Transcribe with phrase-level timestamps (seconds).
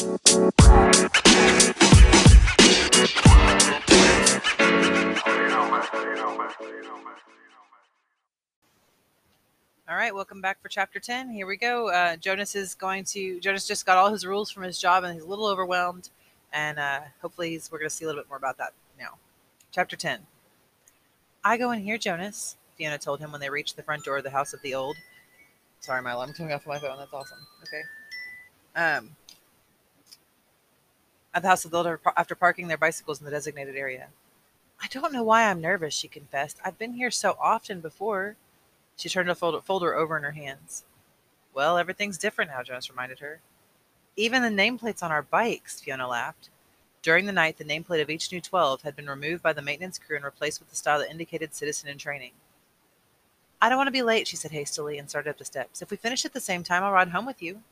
[0.00, 0.08] All
[9.88, 11.28] right, welcome back for chapter 10.
[11.28, 11.90] Here we go.
[11.90, 15.12] Uh, Jonas is going to, Jonas just got all his rules from his job and
[15.12, 16.08] he's a little overwhelmed.
[16.54, 19.18] And uh, hopefully he's, we're going to see a little bit more about that now.
[19.70, 20.20] Chapter 10.
[21.44, 24.24] I go in here, Jonas, Fiona told him when they reached the front door of
[24.24, 24.96] the house of the old.
[25.80, 26.96] Sorry, my alarm coming off my phone.
[26.96, 27.46] That's awesome.
[27.64, 27.82] Okay.
[28.76, 29.10] Um,
[31.32, 34.08] at the house of the old after parking their bicycles in the designated area.
[34.82, 36.58] I don't know why I'm nervous, she confessed.
[36.64, 38.36] I've been here so often before.
[38.96, 40.84] She turned a folder over in her hands.
[41.54, 43.40] Well, everything's different now, Jonas reminded her.
[44.16, 46.48] Even the nameplates on our bikes, Fiona laughed.
[47.02, 49.98] During the night, the nameplate of each new 12 had been removed by the maintenance
[49.98, 52.32] crew and replaced with the style that indicated citizen in training.
[53.62, 55.82] I don't want to be late, she said hastily and started up the steps.
[55.82, 57.62] If we finish at the same time, I'll ride home with you.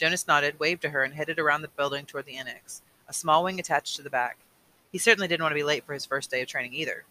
[0.00, 3.44] Jonas nodded, waved to her, and headed around the building toward the annex, a small
[3.44, 4.38] wing attached to the back.
[4.90, 7.04] He certainly didn't want to be late for his first day of training either.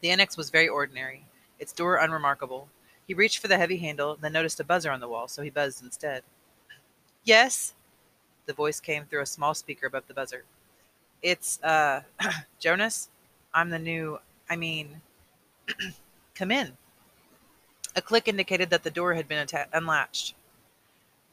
[0.00, 1.26] The annex was very ordinary
[1.60, 2.68] its door unremarkable.
[3.06, 5.50] He reached for the heavy handle, then noticed a buzzer on the wall, so he
[5.50, 6.24] buzzed instead.
[7.22, 7.74] Yes?
[8.46, 10.44] The voice came through a small speaker above the buzzer.
[11.22, 12.02] It's, uh,
[12.58, 13.10] Jonas?
[13.52, 15.02] I'm the new, I mean,
[16.34, 16.72] come in.
[17.94, 20.34] A click indicated that the door had been atta- unlatched.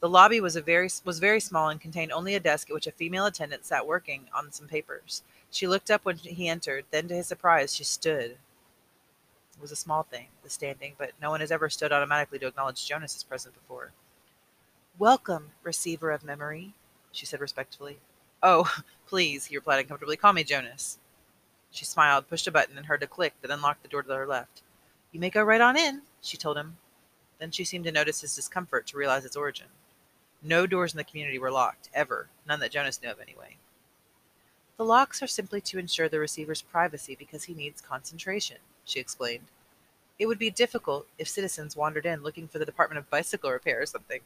[0.00, 2.86] The lobby was a very was very small and contained only a desk at which
[2.86, 5.22] a female attendant sat working on some papers.
[5.50, 8.38] She looked up when he entered, then to his surprise she stood,
[9.58, 12.46] it was a small thing, the standing, but no one has ever stood automatically to
[12.46, 13.90] acknowledge Jonas as present before.
[15.00, 16.74] Welcome, receiver of memory,
[17.10, 17.98] she said respectfully.
[18.40, 18.72] Oh,
[19.08, 20.16] please, he replied uncomfortably.
[20.16, 20.98] Call me Jonas.
[21.72, 24.28] She smiled, pushed a button, and heard a click that unlocked the door to her
[24.28, 24.62] left.
[25.10, 26.76] You may go right on in, she told him.
[27.40, 29.66] Then she seemed to notice his discomfort to realize its origin.
[30.42, 33.56] No doors in the community were locked, ever, none that Jonas knew of anyway.
[34.76, 39.46] The locks are simply to ensure the receiver's privacy because he needs concentration she explained.
[40.18, 43.82] It would be difficult if citizens wandered in looking for the Department of Bicycle Repair
[43.82, 44.20] or something.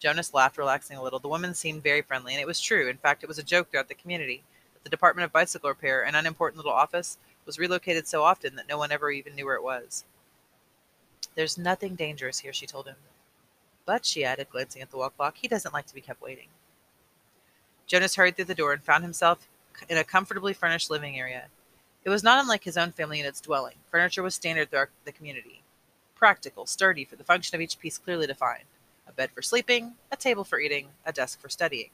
[0.00, 1.18] Jonas laughed, relaxing a little.
[1.18, 2.88] The woman seemed very friendly, and it was true.
[2.88, 4.42] In fact, it was a joke throughout the community
[4.74, 8.68] that the Department of Bicycle Repair, an unimportant little office, was relocated so often that
[8.68, 10.04] no one ever even knew where it was.
[11.34, 12.96] There's nothing dangerous here, she told him.
[13.88, 16.48] But, she added, glancing at the wall clock, he doesn't like to be kept waiting.
[17.86, 19.48] Jonas hurried through the door and found himself
[19.88, 21.46] in a comfortably furnished living area.
[22.04, 23.76] It was not unlike his own family in its dwelling.
[23.90, 25.62] Furniture was standard throughout the community.
[26.14, 28.66] Practical, sturdy, for the function of each piece clearly defined.
[29.08, 31.88] A bed for sleeping, a table for eating, a desk for studying.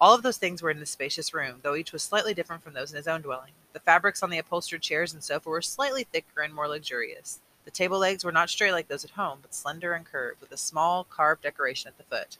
[0.00, 2.72] All of those things were in this spacious room, though each was slightly different from
[2.74, 3.52] those in his own dwelling.
[3.74, 7.38] The fabrics on the upholstered chairs and sofa were slightly thicker and more luxurious.
[7.64, 10.52] The table legs were not straight like those at home, but slender and curved, with
[10.52, 12.36] a small carved decoration at the foot.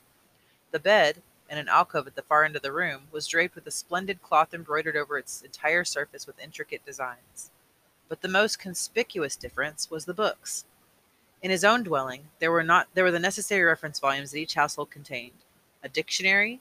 [0.70, 3.66] The bed, in an alcove at the far end of the room, was draped with
[3.66, 7.50] a splendid cloth embroidered over its entire surface with intricate designs.
[8.08, 10.64] But the most conspicuous difference was the books.
[11.42, 14.54] In his own dwelling, there were not there were the necessary reference volumes that each
[14.54, 15.44] household contained,
[15.82, 16.60] a dictionary,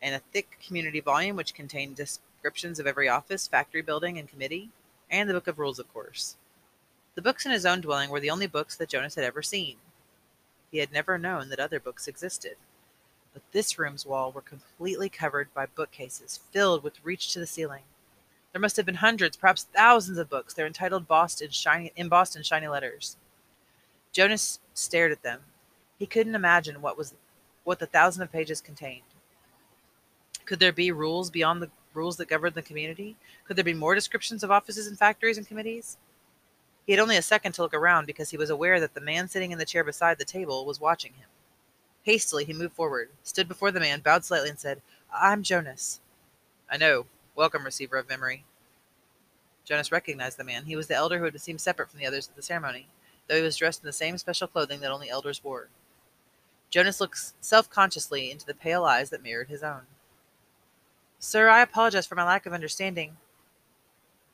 [0.00, 4.70] and a thick community volume which contained descriptions of every office, factory building, and committee,
[5.10, 6.36] and the book of rules, of course.
[7.16, 9.78] The books in his own dwelling were the only books that Jonas had ever seen.
[10.70, 12.56] He had never known that other books existed
[13.36, 17.82] but this room's walls were completely covered by bookcases filled with reach to the ceiling.
[18.50, 20.54] There must have been hundreds, perhaps thousands of books.
[20.54, 23.18] They're entitled Boston shiny, embossed in shiny letters.
[24.10, 25.40] Jonas stared at them.
[25.98, 27.12] He couldn't imagine what was
[27.64, 29.02] what the thousand of pages contained.
[30.46, 33.16] Could there be rules beyond the rules that govern the community?
[33.46, 35.98] Could there be more descriptions of offices and factories and committees?
[36.86, 39.28] He had only a second to look around because he was aware that the man
[39.28, 41.28] sitting in the chair beside the table was watching him.
[42.04, 44.80] Hastily, he moved forward, stood before the man, bowed slightly, and said,
[45.12, 46.00] I'm Jonas.
[46.70, 47.06] I know.
[47.34, 48.44] Welcome, receiver of memory.
[49.64, 50.66] Jonas recognized the man.
[50.66, 52.86] He was the elder who had seemed separate from the others at the ceremony,
[53.26, 55.68] though he was dressed in the same special clothing that only elders wore.
[56.70, 59.82] Jonas looked self consciously into the pale eyes that mirrored his own.
[61.18, 63.16] Sir, I apologize for my lack of understanding.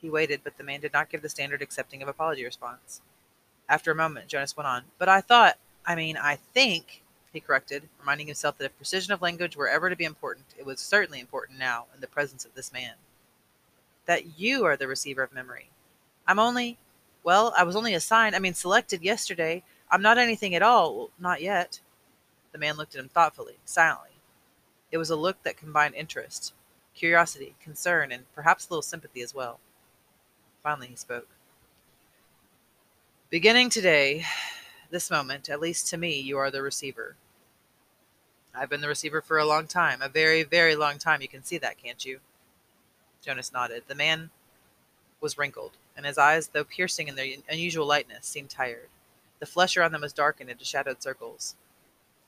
[0.02, 3.00] He waited, but the man did not give the standard accepting of apology response.
[3.68, 7.02] After a moment, Jonas went on, But I thought, I mean, I think
[7.32, 10.66] he corrected, reminding himself that if precision of language were ever to be important, it
[10.66, 12.94] was certainly important now in the presence of this man.
[14.06, 15.70] That you are the receiver of memory.
[16.26, 16.78] I'm only,
[17.22, 19.62] well, I was only assigned, I mean, selected yesterday.
[19.88, 21.80] I'm not anything at all, well, not yet.
[22.50, 24.10] The man looked at him thoughtfully, silently.
[24.90, 26.52] It was a look that combined interest,
[26.94, 29.60] curiosity, concern, and perhaps a little sympathy as well.
[30.62, 31.28] Finally, he spoke.
[33.30, 34.24] Beginning today,
[34.90, 37.16] this moment, at least to me, you are the receiver.
[38.54, 41.22] I've been the receiver for a long time, a very, very long time.
[41.22, 42.20] You can see that, can't you?
[43.24, 43.84] Jonas nodded.
[43.88, 44.30] The man
[45.20, 48.88] was wrinkled, and his eyes, though piercing in their unusual lightness, seemed tired.
[49.40, 51.56] The flesh around them was darkened into shadowed circles.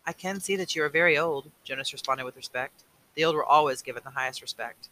[0.07, 2.83] I can see that you are very old, Jonas responded with respect.
[3.15, 4.89] The old were always given the highest respect.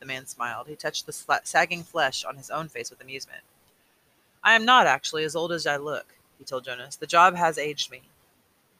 [0.00, 0.68] The man smiled.
[0.68, 3.42] He touched the sla- sagging flesh on his own face with amusement.
[4.42, 6.96] I am not actually as old as I look, he told Jonas.
[6.96, 8.02] The job has aged me.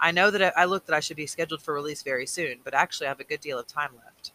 [0.01, 2.75] I know that I look that I should be scheduled for release very soon, but
[2.75, 4.33] actually I have a good deal of time left.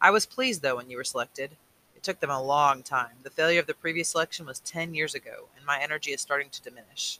[0.00, 1.56] I was pleased, though, when you were selected.
[1.96, 3.16] It took them a long time.
[3.22, 6.50] The failure of the previous selection was ten years ago, and my energy is starting
[6.50, 7.18] to diminish.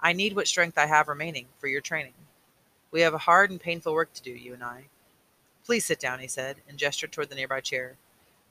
[0.00, 2.14] I need what strength I have remaining for your training.
[2.90, 4.84] We have a hard and painful work to do, you and I.
[5.64, 7.96] Please sit down, he said, and gestured toward the nearby chair.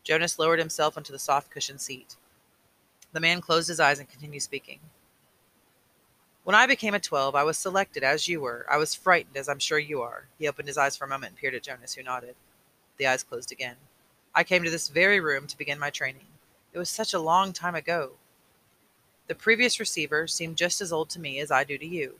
[0.03, 2.15] Jonas lowered himself onto the soft cushioned seat.
[3.13, 4.79] The man closed his eyes and continued speaking.
[6.43, 8.65] When I became a 12, I was selected as you were.
[8.69, 10.25] I was frightened, as I'm sure you are.
[10.37, 12.35] He opened his eyes for a moment and peered at Jonas, who nodded.
[12.97, 13.77] The eyes closed again.
[14.35, 16.25] I came to this very room to begin my training.
[16.73, 18.13] It was such a long time ago.
[19.27, 22.19] The previous receiver seemed just as old to me as I do to you.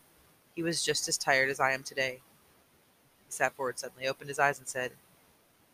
[0.56, 2.22] He was just as tired as I am today.
[3.26, 4.94] He sat forward suddenly, opened his eyes, and said,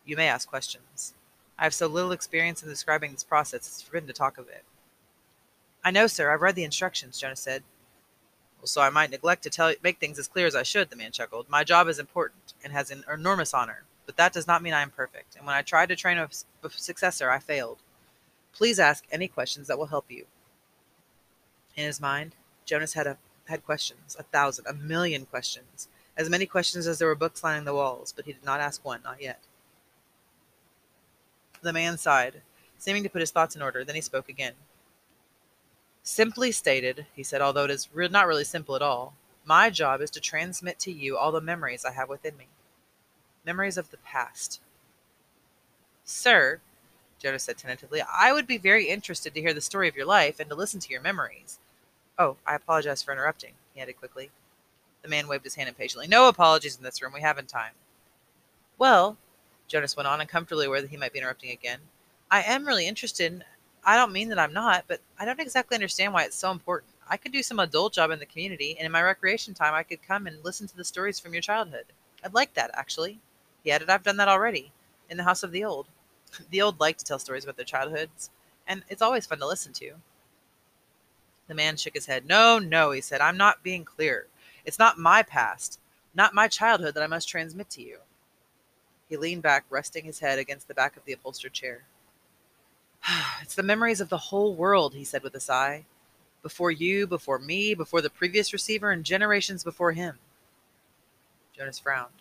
[0.06, 1.14] You may ask questions.
[1.60, 4.64] I have so little experience in describing this process, it's forbidden to talk of it.
[5.84, 6.32] I know, sir.
[6.32, 7.64] I've read the instructions, Jonas said.
[8.60, 10.96] Well, so I might neglect to tell, make things as clear as I should, the
[10.96, 11.50] man chuckled.
[11.50, 14.82] My job is important and has an enormous honor, but that does not mean I
[14.82, 15.36] am perfect.
[15.36, 16.30] And when I tried to train a,
[16.70, 17.80] successor, I failed.
[18.54, 20.26] Please ask any questions that will help you.
[21.76, 22.36] In his mind,
[22.66, 27.08] Jonas had a, had questions, a thousand, a million questions, as many questions as there
[27.08, 29.40] were books lining the walls, but he did not ask one, not yet.
[31.62, 32.42] The man sighed,
[32.78, 33.84] seeming to put his thoughts in order.
[33.84, 34.54] Then he spoke again.
[36.04, 39.14] Simply stated, he said, although it is re- not really simple at all,
[39.46, 42.48] my job is to transmit to you all the memories I have within me.
[43.46, 44.62] Memories of the past.
[46.04, 46.62] Sir,
[47.20, 50.40] Jonas said tentatively, I would be very interested to hear the story of your life
[50.40, 51.60] and to listen to your memories.
[52.18, 54.32] Oh, I apologize for interrupting, he added quickly.
[55.02, 56.08] The man waved his hand impatiently.
[56.08, 57.14] No apologies in this room.
[57.14, 57.72] We haven't time.
[58.78, 59.18] Well,
[59.70, 61.80] Jonas went on, uncomfortably aware that he might be interrupting again,
[62.30, 63.46] I am really interested
[63.86, 66.92] I don't mean that I'm not, but I don't exactly understand why it's so important.
[67.10, 69.84] I could do some adult job in the community, and in my recreation time, I
[69.84, 71.86] could come and listen to the stories from your childhood.
[72.24, 73.20] I'd like that, actually.
[73.64, 74.72] He added, I've done that already
[75.10, 75.88] in the House of the Old.
[76.52, 78.30] The old like to tell stories about their childhoods,
[78.68, 79.94] and it's always fun to listen to.
[81.48, 82.28] The man shook his head.
[82.28, 84.28] No, no, he said, I'm not being clear.
[84.66, 85.80] It's not my past,
[86.14, 87.98] not my childhood that I must transmit to you.
[89.10, 91.84] He leaned back, resting his head against the back of the upholstered chair.
[93.42, 95.86] It's the memories of the whole world, he said with a sigh.
[96.44, 100.20] Before you, before me, before the previous receiver, and generations before him.
[101.58, 102.14] Jonas frowned.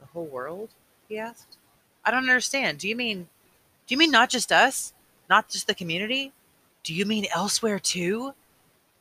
[0.00, 0.70] The whole world?
[1.08, 1.58] he asked.
[2.04, 2.78] I don't understand.
[2.78, 3.28] Do you mean
[3.86, 4.92] do you mean not just us?
[5.28, 6.32] Not just the community?
[6.84, 8.34] Do you mean elsewhere too?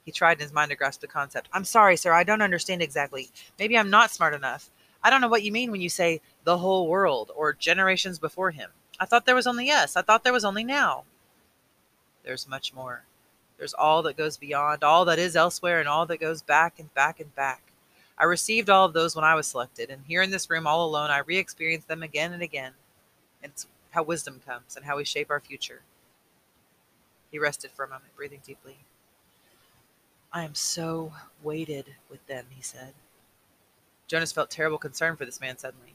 [0.03, 1.47] He tried in his mind to grasp the concept.
[1.53, 3.29] I'm sorry, sir, I don't understand exactly.
[3.59, 4.71] Maybe I'm not smart enough.
[5.04, 8.51] I don't know what you mean when you say the whole world or generations before
[8.51, 8.72] him.
[9.00, 9.96] I thought there was only yes.
[9.96, 11.04] I thought there was only now.
[12.24, 13.04] There's much more.
[13.57, 16.94] There's all that goes beyond, all that is elsewhere, and all that goes back and
[16.94, 17.62] back and back.
[18.18, 20.86] I received all of those when I was selected, and here in this room all
[20.86, 22.74] alone, I re experienced them again and again.
[23.41, 25.82] It's how wisdom comes and how we shape our future.
[27.32, 28.77] He rested for a moment, breathing deeply.
[30.32, 32.94] I am so weighted with them, he said.
[34.10, 35.94] Jonas felt terrible concern for this man suddenly.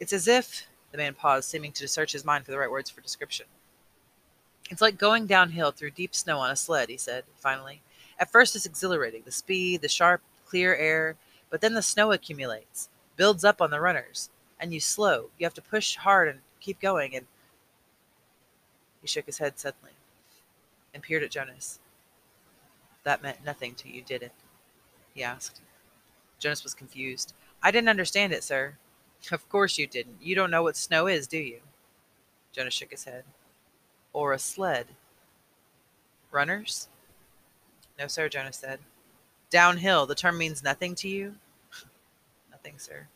[0.00, 2.90] It's as if the man paused, seeming to search his mind for the right words
[2.90, 3.46] for description.
[4.68, 7.80] It's like going downhill through deep snow on a sled, he said, finally.
[8.18, 11.16] At first, it's exhilarating the speed, the sharp, clear air,
[11.48, 15.30] but then the snow accumulates, builds up on the runners, and you slow.
[15.38, 17.26] You have to push hard and keep going, and.
[19.00, 19.92] He shook his head suddenly
[20.92, 21.78] and peered at Jonas.
[23.04, 24.32] That meant nothing to you, did it?
[25.14, 25.60] he asked.
[26.38, 27.34] Jonas was confused.
[27.62, 28.74] I didn't understand it, sir.
[29.32, 30.16] Of course you didn't.
[30.20, 31.60] You don't know what snow is, do you?
[32.52, 33.24] Jonas shook his head.
[34.12, 34.86] Or a sled.
[36.30, 36.88] Runners?
[37.98, 38.80] No, sir, Jonas said.
[39.50, 41.36] Downhill, the term means nothing to you?
[42.50, 43.08] nothing, sir.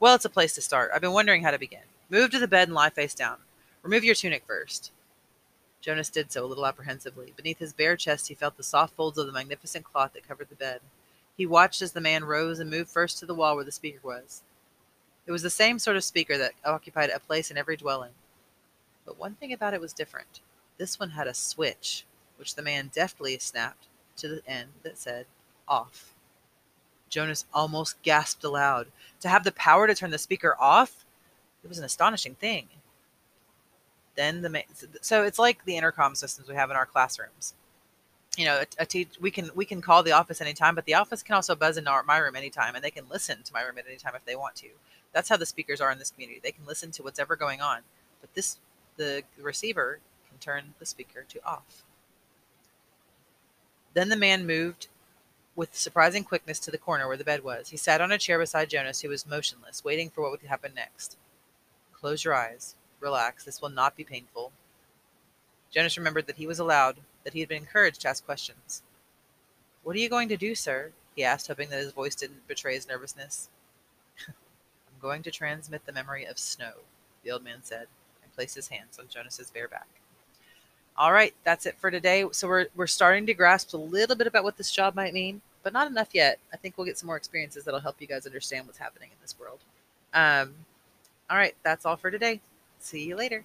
[0.00, 0.90] Well, it's a place to start.
[0.94, 1.80] I've been wondering how to begin.
[2.10, 3.36] Move to the bed and lie face down.
[3.82, 4.92] Remove your tunic first.
[5.80, 7.32] Jonas did so a little apprehensively.
[7.36, 10.48] Beneath his bare chest, he felt the soft folds of the magnificent cloth that covered
[10.48, 10.80] the bed.
[11.36, 14.00] He watched as the man rose and moved first to the wall where the speaker
[14.02, 14.42] was.
[15.26, 18.12] It was the same sort of speaker that occupied a place in every dwelling.
[19.04, 20.40] But one thing about it was different.
[20.78, 22.04] This one had a switch,
[22.36, 23.86] which the man deftly snapped
[24.16, 25.26] to the end that said
[25.66, 26.14] off.
[27.08, 28.88] Jonas almost gasped aloud.
[29.20, 31.04] To have the power to turn the speaker off?
[31.62, 32.68] It was an astonishing thing.
[34.16, 34.64] Then the man.
[35.00, 37.54] so it's like the intercom systems we have in our classrooms.
[38.36, 41.22] You know, a, a we can we can call the office anytime, but the office
[41.22, 43.78] can also buzz in our, my room anytime, and they can listen to my room
[43.78, 44.68] at any time if they want to.
[45.12, 46.40] That's how the speakers are in this community.
[46.42, 47.80] They can listen to what's ever going on,
[48.20, 48.58] but this
[48.96, 51.82] the receiver can turn the speaker to off.
[53.94, 54.88] Then the man moved
[55.56, 57.68] with surprising quickness to the corner where the bed was.
[57.68, 60.72] He sat on a chair beside Jonas, who was motionless, waiting for what would happen
[60.74, 61.16] next.
[61.92, 62.74] Close your eyes.
[63.00, 63.44] Relax.
[63.44, 64.52] This will not be painful.
[65.74, 68.82] Jonas remembered that he was allowed, that he had been encouraged to ask questions.
[69.82, 70.92] What are you going to do, sir?
[71.14, 73.48] he asked, hoping that his voice didn't betray his nervousness.
[74.28, 76.72] I'm going to transmit the memory of snow,
[77.22, 77.86] the old man said,
[78.22, 79.86] and placed his hands on Jonas's bare back.
[80.96, 82.24] All right, that's it for today.
[82.32, 85.40] So we're we're starting to grasp a little bit about what this job might mean,
[85.62, 86.38] but not enough yet.
[86.52, 89.16] I think we'll get some more experiences that'll help you guys understand what's happening in
[89.20, 89.58] this world.
[90.12, 90.54] Um,
[91.28, 92.40] all right, that's all for today.
[92.78, 93.44] See you later.